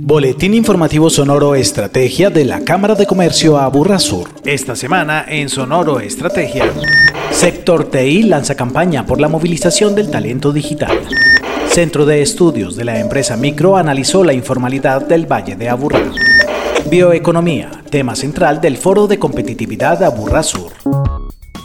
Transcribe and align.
Boletín 0.00 0.54
informativo 0.54 1.10
Sonoro 1.10 1.54
Estrategia 1.54 2.30
de 2.30 2.44
la 2.44 2.60
Cámara 2.60 2.94
de 2.94 3.06
Comercio 3.06 3.58
Aburra 3.58 3.98
Sur. 3.98 4.28
Esta 4.44 4.76
semana 4.76 5.24
en 5.28 5.48
Sonoro 5.48 6.00
Estrategia. 6.00 6.64
Sector 7.30 7.90
TI 7.90 8.22
lanza 8.22 8.54
campaña 8.54 9.04
por 9.04 9.20
la 9.20 9.28
movilización 9.28 9.94
del 9.94 10.10
talento 10.10 10.52
digital. 10.52 10.98
Centro 11.68 12.06
de 12.06 12.22
Estudios 12.22 12.76
de 12.76 12.84
la 12.84 13.00
empresa 13.00 13.36
Micro 13.36 13.76
analizó 13.76 14.24
la 14.24 14.32
informalidad 14.32 15.06
del 15.06 15.30
Valle 15.30 15.56
de 15.56 15.68
Aburrá. 15.68 16.12
Bioeconomía, 16.88 17.70
tema 17.90 18.14
central 18.14 18.60
del 18.60 18.76
Foro 18.76 19.06
de 19.06 19.18
Competitividad 19.18 20.02
Aburrá 20.02 20.42
Sur 20.42 20.72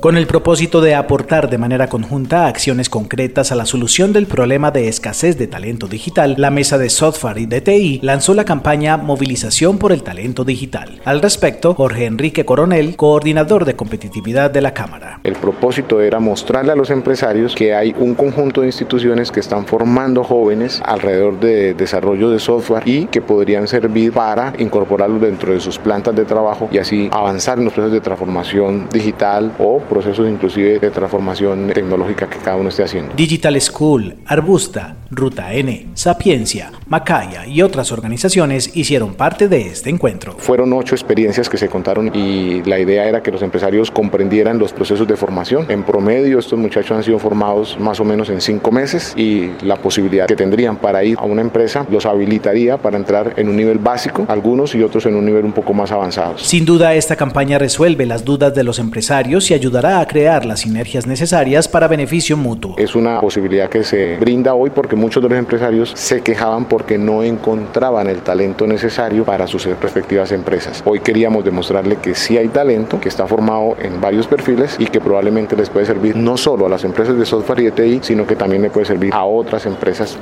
con 0.00 0.16
el 0.16 0.26
propósito 0.26 0.80
de 0.80 0.94
aportar 0.94 1.50
de 1.50 1.58
manera 1.58 1.88
conjunta 1.90 2.46
acciones 2.46 2.88
concretas 2.88 3.52
a 3.52 3.54
la 3.54 3.66
solución 3.66 4.14
del 4.14 4.26
problema 4.26 4.70
de 4.70 4.88
escasez 4.88 5.36
de 5.36 5.46
talento 5.46 5.88
digital, 5.88 6.36
la 6.38 6.50
Mesa 6.50 6.78
de 6.78 6.88
Software 6.88 7.36
y 7.36 7.44
DTI 7.44 8.00
lanzó 8.02 8.32
la 8.32 8.46
campaña 8.46 8.96
Movilización 8.96 9.76
por 9.76 9.92
el 9.92 10.02
Talento 10.02 10.44
Digital. 10.44 11.02
Al 11.04 11.20
respecto, 11.20 11.74
Jorge 11.74 12.06
Enrique 12.06 12.46
Coronel, 12.46 12.96
coordinador 12.96 13.66
de 13.66 13.76
competitividad 13.76 14.50
de 14.50 14.62
la 14.62 14.72
Cámara. 14.72 15.20
El 15.22 15.34
propósito 15.34 16.00
era 16.00 16.18
mostrarle 16.18 16.72
a 16.72 16.76
los 16.76 16.88
empresarios 16.88 17.54
que 17.54 17.74
hay 17.74 17.94
un 17.98 18.14
conjunto 18.14 18.62
de 18.62 18.68
instituciones 18.68 19.30
que 19.30 19.40
están 19.40 19.66
formando 19.66 20.24
jóvenes 20.24 20.80
alrededor 20.82 21.38
de 21.40 21.74
desarrollo 21.74 22.30
de 22.30 22.38
software 22.38 22.88
y 22.88 23.04
que 23.04 23.20
podrían 23.20 23.68
servir 23.68 24.14
para 24.14 24.54
incorporarlos 24.58 25.20
dentro 25.20 25.52
de 25.52 25.60
sus 25.60 25.78
plantas 25.78 26.16
de 26.16 26.24
trabajo 26.24 26.70
y 26.72 26.78
así 26.78 27.10
avanzar 27.12 27.58
en 27.58 27.66
los 27.66 27.74
procesos 27.74 27.92
de 27.92 28.00
transformación 28.00 28.88
digital 28.90 29.52
o 29.58 29.89
procesos 29.90 30.26
inclusive 30.28 30.78
de 30.78 30.90
transformación 30.90 31.68
tecnológica 31.74 32.30
que 32.30 32.38
cada 32.38 32.56
uno 32.56 32.68
esté 32.70 32.84
haciendo. 32.84 33.12
Digital 33.14 33.60
School, 33.60 34.14
Arbusta, 34.24 34.96
Ruta 35.12 35.52
N, 35.52 35.88
Sapiencia, 35.94 36.70
Macaya 36.86 37.44
y 37.44 37.62
otras 37.62 37.90
organizaciones 37.90 38.76
hicieron 38.76 39.14
parte 39.14 39.48
de 39.48 39.62
este 39.62 39.90
encuentro. 39.90 40.36
Fueron 40.38 40.72
ocho 40.72 40.94
experiencias 40.94 41.48
que 41.48 41.56
se 41.56 41.68
contaron 41.68 42.14
y 42.14 42.62
la 42.62 42.78
idea 42.78 43.08
era 43.08 43.20
que 43.20 43.32
los 43.32 43.42
empresarios 43.42 43.90
comprendieran 43.90 44.60
los 44.60 44.72
procesos 44.72 45.08
de 45.08 45.16
formación. 45.16 45.66
En 45.68 45.82
promedio 45.82 46.38
estos 46.38 46.56
muchachos 46.58 46.92
han 46.92 47.02
sido 47.02 47.18
formados 47.18 47.76
más 47.80 47.98
o 47.98 48.04
menos 48.04 48.30
en 48.30 48.40
cinco 48.40 48.70
meses 48.70 49.12
y 49.16 49.50
la 49.62 49.74
posibilidad 49.76 50.26
que 50.26 50.36
tendrían 50.36 50.76
para 50.76 51.02
ir 51.02 51.18
a 51.18 51.24
una 51.24 51.40
empresa 51.40 51.84
los 51.90 52.06
habilitaría 52.06 52.76
para 52.76 52.96
entrar 52.96 53.34
en 53.36 53.48
un 53.48 53.56
nivel 53.56 53.78
básico, 53.78 54.26
algunos 54.28 54.76
y 54.76 54.82
otros 54.84 55.06
en 55.06 55.16
un 55.16 55.24
nivel 55.24 55.44
un 55.44 55.52
poco 55.52 55.74
más 55.74 55.90
avanzado. 55.90 56.38
Sin 56.38 56.64
duda 56.64 56.94
esta 56.94 57.16
campaña 57.16 57.58
resuelve 57.58 58.06
las 58.06 58.24
dudas 58.24 58.54
de 58.54 58.62
los 58.62 58.78
empresarios 58.78 59.50
y 59.50 59.54
ayuda 59.54 60.00
a 60.00 60.06
crear 60.06 60.44
las 60.44 60.60
sinergias 60.60 61.06
necesarias 61.06 61.66
para 61.66 61.88
beneficio 61.88 62.36
mutuo. 62.36 62.74
Es 62.76 62.94
una 62.94 63.20
posibilidad 63.20 63.68
que 63.68 63.82
se 63.82 64.16
brinda 64.16 64.54
hoy 64.54 64.70
porque 64.70 64.99
muchos 65.00 65.22
de 65.22 65.28
los 65.28 65.38
empresarios 65.38 65.92
se 65.96 66.20
quejaban 66.20 66.66
porque 66.66 66.98
no 66.98 67.22
encontraban 67.22 68.06
el 68.06 68.20
talento 68.20 68.66
necesario 68.66 69.24
para 69.24 69.46
sus 69.46 69.64
respectivas 69.64 70.30
empresas. 70.30 70.82
Hoy 70.84 71.00
queríamos 71.00 71.44
demostrarle 71.44 71.96
que 71.96 72.14
sí 72.14 72.36
hay 72.36 72.48
talento, 72.48 73.00
que 73.00 73.08
está 73.08 73.26
formado 73.26 73.76
en 73.80 74.00
varios 74.00 74.26
perfiles 74.26 74.76
y 74.78 74.86
que 74.86 75.00
probablemente 75.00 75.56
les 75.56 75.70
puede 75.70 75.86
servir 75.86 76.16
no 76.16 76.36
solo 76.36 76.66
a 76.66 76.68
las 76.68 76.84
empresas 76.84 77.16
de 77.16 77.24
software 77.24 77.60
y 77.60 77.70
de 77.70 78.00
sino 78.02 78.26
que 78.26 78.36
también 78.36 78.62
le 78.62 78.70
puede 78.70 78.86
servir 78.86 79.12
a 79.14 79.24
otras 79.24 79.64
empresas. 79.66 80.18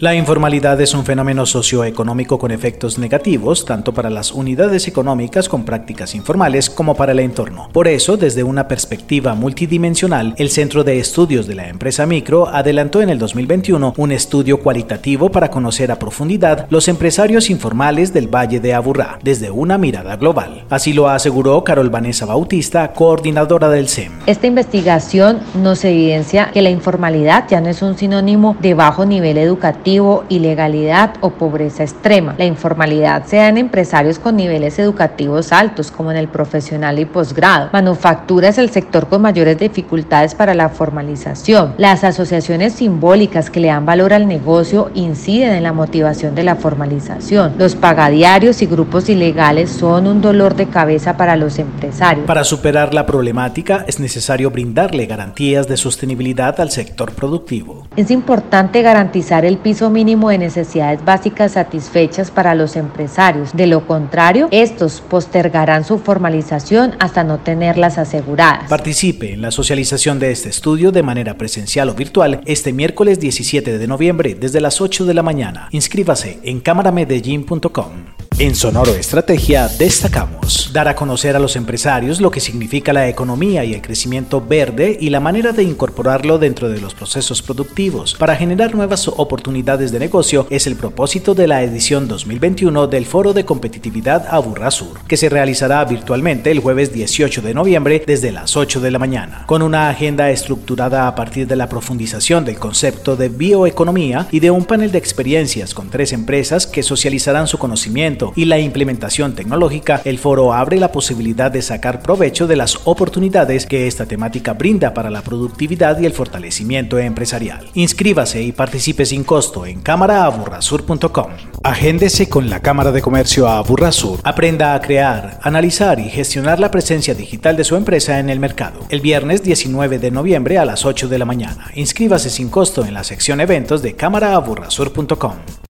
La 0.00 0.14
informalidad 0.14 0.80
es 0.80 0.94
un 0.94 1.04
fenómeno 1.04 1.44
socioeconómico 1.44 2.38
con 2.38 2.52
efectos 2.52 2.98
negativos 2.98 3.66
tanto 3.66 3.92
para 3.92 4.08
las 4.08 4.32
unidades 4.32 4.88
económicas 4.88 5.46
con 5.46 5.66
prácticas 5.66 6.14
informales 6.14 6.70
como 6.70 6.94
para 6.94 7.12
el 7.12 7.18
entorno. 7.18 7.68
Por 7.70 7.86
eso, 7.86 8.16
desde 8.16 8.42
una 8.42 8.66
perspectiva 8.66 9.34
multidimensional, 9.34 10.34
el 10.38 10.48
Centro 10.48 10.84
de 10.84 10.98
Estudios 10.98 11.46
de 11.46 11.54
la 11.54 11.68
empresa 11.68 12.06
Micro 12.06 12.48
adelantó 12.48 13.02
en 13.02 13.10
el 13.10 13.18
2021 13.18 13.92
un 13.94 14.12
estudio 14.12 14.60
cualitativo 14.60 15.30
para 15.30 15.50
conocer 15.50 15.92
a 15.92 15.98
profundidad 15.98 16.66
los 16.70 16.88
empresarios 16.88 17.50
informales 17.50 18.14
del 18.14 18.34
Valle 18.34 18.58
de 18.58 18.72
Aburrá 18.72 19.18
desde 19.22 19.50
una 19.50 19.76
mirada 19.76 20.16
global. 20.16 20.64
Así 20.70 20.94
lo 20.94 21.10
aseguró 21.10 21.62
Carol 21.62 21.90
Vanessa 21.90 22.24
Bautista, 22.24 22.94
coordinadora 22.94 23.68
del 23.68 23.86
CEM. 23.86 24.12
Esta 24.24 24.46
investigación 24.46 25.40
nos 25.62 25.84
evidencia 25.84 26.52
que 26.54 26.62
la 26.62 26.70
informalidad 26.70 27.46
ya 27.50 27.60
no 27.60 27.68
es 27.68 27.82
un 27.82 27.98
sinónimo 27.98 28.56
de 28.62 28.72
bajo 28.72 29.04
nivel 29.04 29.36
educativo 29.36 29.89
ilegalidad 30.28 31.14
o 31.20 31.30
pobreza 31.30 31.82
extrema. 31.82 32.34
La 32.38 32.44
informalidad 32.44 33.24
se 33.26 33.36
da 33.36 33.48
en 33.48 33.58
empresarios 33.58 34.18
con 34.18 34.36
niveles 34.36 34.78
educativos 34.78 35.52
altos, 35.52 35.90
como 35.90 36.10
en 36.10 36.16
el 36.16 36.28
profesional 36.28 36.98
y 36.98 37.04
posgrado. 37.04 37.70
Manufactura 37.72 38.48
es 38.48 38.58
el 38.58 38.70
sector 38.70 39.08
con 39.08 39.22
mayores 39.22 39.58
dificultades 39.58 40.34
para 40.34 40.54
la 40.54 40.68
formalización. 40.68 41.74
Las 41.78 42.04
asociaciones 42.04 42.74
simbólicas 42.74 43.50
que 43.50 43.60
le 43.60 43.68
dan 43.68 43.86
valor 43.86 44.12
al 44.12 44.28
negocio 44.28 44.90
inciden 44.94 45.54
en 45.54 45.62
la 45.62 45.72
motivación 45.72 46.34
de 46.34 46.44
la 46.44 46.56
formalización. 46.56 47.54
Los 47.58 47.74
pagadiarios 47.74 48.62
y 48.62 48.66
grupos 48.66 49.08
ilegales 49.08 49.70
son 49.70 50.06
un 50.06 50.20
dolor 50.20 50.54
de 50.54 50.66
cabeza 50.66 51.16
para 51.16 51.36
los 51.36 51.58
empresarios. 51.58 52.26
Para 52.26 52.44
superar 52.44 52.94
la 52.94 53.06
problemática 53.06 53.84
es 53.86 53.98
necesario 54.00 54.50
brindarle 54.50 55.06
garantías 55.06 55.66
de 55.66 55.76
sostenibilidad 55.76 56.60
al 56.60 56.70
sector 56.70 57.12
productivo. 57.12 57.86
Es 57.96 58.10
importante 58.10 58.82
garantizar 58.82 59.44
el 59.44 59.56
piso 59.56 59.79
mínimo 59.88 60.28
de 60.28 60.36
necesidades 60.36 61.02
básicas 61.04 61.52
satisfechas 61.52 62.30
para 62.30 62.54
los 62.54 62.76
empresarios. 62.76 63.50
De 63.54 63.66
lo 63.66 63.86
contrario, 63.86 64.48
estos 64.50 65.00
postergarán 65.00 65.84
su 65.84 65.98
formalización 65.98 66.96
hasta 66.98 67.24
no 67.24 67.38
tenerlas 67.38 67.96
aseguradas. 67.96 68.68
Participe 68.68 69.32
en 69.32 69.42
la 69.42 69.50
socialización 69.50 70.18
de 70.18 70.32
este 70.32 70.50
estudio 70.50 70.92
de 70.92 71.02
manera 71.02 71.38
presencial 71.38 71.88
o 71.88 71.94
virtual 71.94 72.40
este 72.44 72.72
miércoles 72.72 73.20
17 73.20 73.78
de 73.78 73.86
noviembre 73.86 74.34
desde 74.34 74.60
las 74.60 74.80
8 74.80 75.04
de 75.04 75.14
la 75.14 75.22
mañana. 75.22 75.68
Inscríbase 75.70 76.40
en 76.42 76.60
cámaramedellín.com. 76.60 78.29
En 78.40 78.54
Sonoro 78.54 78.94
Estrategia 78.94 79.68
destacamos 79.68 80.70
dar 80.72 80.88
a 80.88 80.94
conocer 80.94 81.36
a 81.36 81.38
los 81.38 81.56
empresarios 81.56 82.22
lo 82.22 82.30
que 82.30 82.40
significa 82.40 82.94
la 82.94 83.06
economía 83.06 83.66
y 83.66 83.74
el 83.74 83.82
crecimiento 83.82 84.40
verde 84.40 84.96
y 84.98 85.10
la 85.10 85.20
manera 85.20 85.52
de 85.52 85.62
incorporarlo 85.62 86.38
dentro 86.38 86.70
de 86.70 86.80
los 86.80 86.94
procesos 86.94 87.42
productivos. 87.42 88.14
Para 88.14 88.36
generar 88.36 88.74
nuevas 88.74 89.08
oportunidades 89.08 89.92
de 89.92 89.98
negocio 89.98 90.46
es 90.48 90.66
el 90.66 90.76
propósito 90.76 91.34
de 91.34 91.48
la 91.48 91.62
edición 91.62 92.08
2021 92.08 92.86
del 92.86 93.04
Foro 93.04 93.34
de 93.34 93.44
Competitividad 93.44 94.26
Aburra 94.30 94.70
Sur, 94.70 95.00
que 95.06 95.18
se 95.18 95.28
realizará 95.28 95.84
virtualmente 95.84 96.50
el 96.50 96.60
jueves 96.60 96.94
18 96.94 97.42
de 97.42 97.52
noviembre 97.52 98.02
desde 98.06 98.32
las 98.32 98.56
8 98.56 98.80
de 98.80 98.90
la 98.90 98.98
mañana, 98.98 99.44
con 99.44 99.60
una 99.60 99.90
agenda 99.90 100.30
estructurada 100.30 101.06
a 101.06 101.14
partir 101.14 101.46
de 101.46 101.56
la 101.56 101.68
profundización 101.68 102.46
del 102.46 102.58
concepto 102.58 103.16
de 103.16 103.28
bioeconomía 103.28 104.28
y 104.30 104.40
de 104.40 104.50
un 104.50 104.64
panel 104.64 104.92
de 104.92 104.98
experiencias 104.98 105.74
con 105.74 105.90
tres 105.90 106.14
empresas 106.14 106.66
que 106.66 106.82
socializarán 106.82 107.46
su 107.46 107.58
conocimiento 107.58 108.29
y 108.36 108.44
la 108.44 108.58
implementación 108.58 109.34
tecnológica, 109.34 110.00
el 110.04 110.18
foro 110.18 110.52
abre 110.52 110.78
la 110.78 110.92
posibilidad 110.92 111.50
de 111.50 111.62
sacar 111.62 112.02
provecho 112.02 112.46
de 112.46 112.56
las 112.56 112.78
oportunidades 112.84 113.66
que 113.66 113.86
esta 113.86 114.06
temática 114.06 114.52
brinda 114.54 114.94
para 114.94 115.10
la 115.10 115.22
productividad 115.22 115.98
y 116.00 116.06
el 116.06 116.12
fortalecimiento 116.12 116.98
empresarial. 116.98 117.68
Inscríbase 117.74 118.42
y 118.42 118.52
participe 118.52 119.06
sin 119.06 119.24
costo 119.24 119.66
en 119.66 119.80
cámaraaburrasur.com. 119.80 121.30
Agéndese 121.62 122.28
con 122.28 122.48
la 122.50 122.60
Cámara 122.60 122.92
de 122.92 123.02
Comercio 123.02 123.48
Aburrasur. 123.48 124.20
Aprenda 124.24 124.74
a 124.74 124.80
crear, 124.80 125.38
analizar 125.42 126.00
y 126.00 126.08
gestionar 126.08 126.60
la 126.60 126.70
presencia 126.70 127.14
digital 127.14 127.56
de 127.56 127.64
su 127.64 127.76
empresa 127.76 128.18
en 128.18 128.30
el 128.30 128.40
mercado. 128.40 128.80
El 128.88 129.00
viernes 129.00 129.42
19 129.42 129.98
de 129.98 130.10
noviembre 130.10 130.58
a 130.58 130.64
las 130.64 130.84
8 130.84 131.08
de 131.08 131.18
la 131.18 131.24
mañana. 131.24 131.70
Inscríbase 131.74 132.30
sin 132.30 132.48
costo 132.48 132.84
en 132.84 132.94
la 132.94 133.04
sección 133.04 133.40
eventos 133.40 133.82
de 133.82 133.94
cámaraaburrasur.com. 133.94 135.69